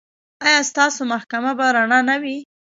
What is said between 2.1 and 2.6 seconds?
وي؟